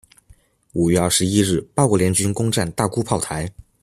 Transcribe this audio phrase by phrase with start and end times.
[0.73, 3.51] 五月二十一日八国联军攻战大沽炮台。